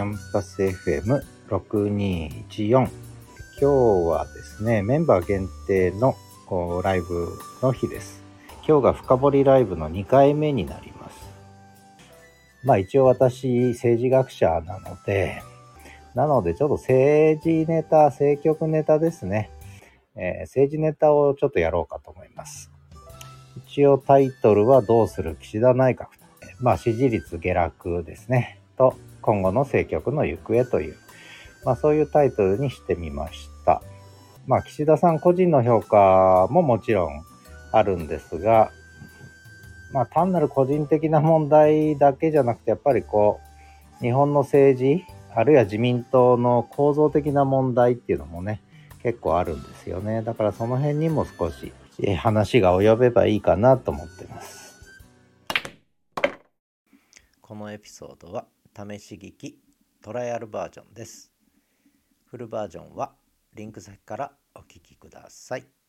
[0.00, 2.88] キャンパス FM6214 今
[3.60, 3.66] 日
[4.08, 6.16] はですねメンバー限定の
[6.82, 7.28] ライブ
[7.60, 8.22] の日です。
[8.66, 11.20] 今日が深掘りライブの2回目になります。
[12.64, 15.42] まあ一応私政治学者なので
[16.14, 19.50] なのでちょっと政治ネタ政局ネタですね、
[20.16, 22.70] えー、政治ネタをちょっとやろうかと思います。
[23.66, 26.06] 一応タイトルはどうする岸田内閣
[26.58, 28.59] まあ、支持率下落ですね。
[28.80, 30.96] と、今後の政局の行方という、
[31.66, 33.82] まあ、そういうタイトルにしてみました。
[34.46, 37.22] まあ、岸田さん個人の評価ももちろん
[37.72, 38.72] あるんですが、
[39.92, 43.40] まあ、単なる個人的な問題だけじゃなくて、やっぱりこ
[44.00, 48.62] う、日本の政治、あるいは自民党の構造的な問題っていうのもね、
[49.02, 50.22] 結構あるんですよね。
[50.22, 51.72] だからその辺にも少し
[52.16, 54.60] 話が及べばいいかなと思ってます。
[57.42, 59.58] このエピソードは試し聞き
[60.02, 61.32] トライアルバージョンです。
[62.26, 63.12] フルバージョンは
[63.54, 65.79] リンク先からお聴きください。